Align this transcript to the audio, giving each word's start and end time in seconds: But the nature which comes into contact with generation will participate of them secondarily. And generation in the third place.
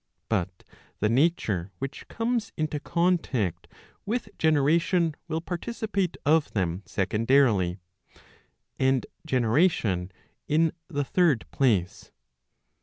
But 0.29 0.63
the 0.99 1.09
nature 1.09 1.71
which 1.77 2.07
comes 2.07 2.51
into 2.57 2.79
contact 2.79 3.67
with 4.03 4.35
generation 4.39 5.13
will 5.27 5.41
participate 5.41 6.17
of 6.25 6.49
them 6.53 6.81
secondarily. 6.87 7.77
And 8.79 9.05
generation 9.27 10.11
in 10.47 10.71
the 10.87 11.03
third 11.03 11.45
place. 11.51 12.11